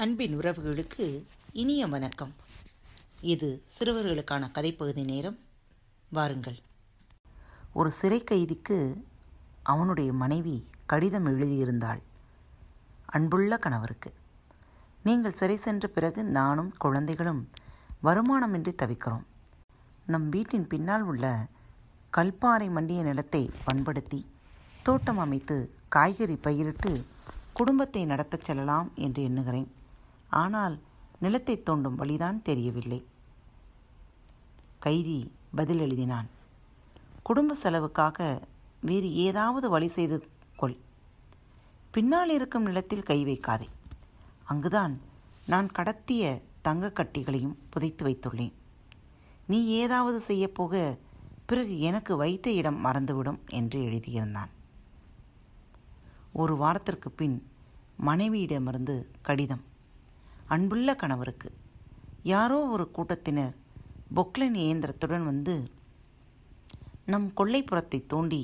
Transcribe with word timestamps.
அன்பின் 0.00 0.38
உறவுகளுக்கு 0.38 1.22
இனிய 1.52 1.86
வணக்கம். 1.86 2.34
இது 3.20 3.62
சிறுவர்களுக்கான 3.78 4.50
கதைப்பகுதி 4.54 5.04
நேரம். 5.04 5.38
வாருங்கள். 6.08 6.58
ஒரு 7.72 7.90
சிறை 7.90 8.24
கைதிக்கு 8.24 9.04
அவனுடைய 9.62 10.12
மனைவி 10.12 10.66
கடிதம் 10.86 11.26
எழுதியிருந்தாள். 11.26 11.98
அன்புள்ள 13.06 13.56
கணவருக்கு. 13.56 14.12
நீங்கள் 15.02 15.32
சிறை 15.32 15.56
சென்ற 15.56 15.88
பிறகு 15.88 16.24
நானும் 16.24 16.74
குழந்தைகளும் 16.78 17.48
வருமானமின்றி 18.02 18.74
தவிக்கிறோம். 18.82 19.22
நம் 20.06 20.28
வீட்டின் 20.28 20.66
பின்னால் 20.66 21.02
உள்ள 21.02 21.46
கல்பாறை 22.16 22.70
மண்டிய 22.70 23.02
நிலத்தை 23.02 23.50
பண்படுத்தி 23.64 24.26
தோட்டம் 24.82 25.18
அமைத்து 25.18 25.74
காய்கறி 25.88 26.36
பயிரிட்டு 26.36 27.04
குடும்பத்தை 27.52 28.04
நடத்தச் 28.04 28.44
செல்லலாம் 28.44 28.92
என்று 28.94 29.22
எண்ணுகிறேன். 29.22 29.76
ஆனால் 30.28 30.80
நிலத்தை 31.18 31.62
தோண்டும் 31.66 31.94
வழிதான் 31.94 32.42
தெரியவில்லை. 32.42 33.06
கைதி 34.78 35.32
பதில் 35.54 35.78
எழுதினான் 35.78 36.26
குடும்ப 37.22 37.54
செலவுக்காக 37.54 38.42
வேறு 38.80 39.14
ஏதாவது 39.14 39.70
வழி 39.70 39.88
செய்து 39.88 40.28
கொள். 40.56 40.76
பின்னால் 41.90 42.30
இருக்கும் 42.30 42.62
நிலத்தில் 42.62 43.02
கை 43.02 43.24
வைக்காதே. 43.24 43.68
அங்குதான் 44.44 45.00
நான் 45.46 45.68
கடத்திய 45.78 46.42
தங்க 46.62 46.92
கட்டிகளையும் 46.94 47.56
புதைத்து 47.70 48.06
வைத்துள்ளேன். 48.06 48.52
நீ 49.46 49.66
ஏதாவது 49.66 50.20
செய்யப்போக 50.26 50.98
பிறகு 51.46 51.80
எனக்கு 51.80 52.16
வைத்த 52.16 52.50
இடம் 52.50 52.84
மறந்துவிடும் 52.84 53.38
என்று 53.48 53.80
எழுதியிருந்தான். 53.80 54.48
ஒரு 56.32 56.56
வாரத்திற்கு 56.56 57.10
பின் 57.10 57.46
மனைவியிடமிருந்து 58.06 59.06
கடிதம் 59.22 59.64
அன்புள்ள 60.48 60.90
கணவருக்கு. 60.94 61.48
யாரோ 62.24 62.58
ஒரு 62.74 62.84
கூட்டத்தினர் 62.90 63.56
பொக்லைன் 64.10 64.56
இயந்திரத்துடன் 64.64 65.24
வந்து 65.24 65.54
நம் 67.06 67.28
கொள்ளைப்புறத்தை 67.36 67.98
தோண்டி 68.06 68.40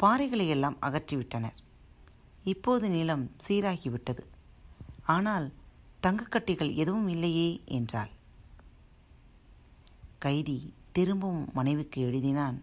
பாறைகளை 0.00 0.46
எல்லாம் 0.48 0.78
அகற்றிவிட்டனர். 0.82 1.58
இப்போது 2.44 2.86
நிலம் 2.88 3.24
சீராகிவிட்டது. 3.44 4.22
ஆனால் 5.06 5.46
தங்கக்கட்டிகள் 6.02 6.72
எதுவும் 6.74 7.08
இல்லையே 7.08 7.50
என்றாள். 7.78 8.12
கைதி 10.18 10.58
திரும்பவும் 10.92 11.46
மனைவிக்கு 11.52 11.98
எழுதினான் 12.08 12.58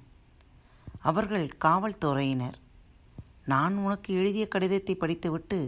அவர்கள் 1.02 1.48
காவல்துறையினர். 1.66 2.58
நான் 3.46 3.76
உனக்கு 3.78 4.10
எழுதிய 4.14 4.46
கடிதத்தை 4.48 4.96
படித்துவிட்டு 4.96 5.60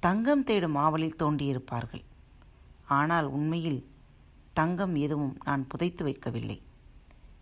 தங்கம் 0.00 0.44
தேடும் 0.44 0.76
ஆவலில் 0.84 1.20
தோண்டியிருப்பார்கள். 1.22 2.04
ஆனால் 2.86 3.26
உண்மையில் 3.26 3.88
தங்கம் 4.52 4.94
எதுவும் 4.94 5.36
நான் 5.44 5.66
புதைத்து 5.66 6.04
வைக்கவில்லை. 6.04 6.60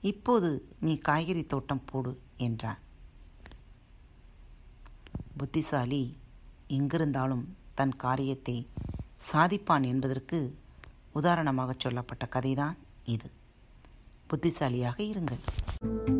இப்போது 0.00 0.68
நீ 0.80 0.98
காய்கறி 0.98 1.46
தோட்டம் 1.46 1.84
போடு 1.84 2.20
என்றான். 2.36 2.78
புத்திசாலி 5.36 6.16
எங்கிருந்தாலும் 6.68 7.44
தன் 7.74 7.96
காரியத்தை 7.96 8.68
சாதிப்பான் 9.32 9.86
என்பதற்கு 9.86 10.58
உதாரணமாக 11.12 11.74
சொல்லப்பட்ட 11.78 12.28
கதைதான் 12.32 12.76
இது. 13.04 13.30
புத்திசாலியாக 14.26 15.02
இருங்கள். 15.02 16.19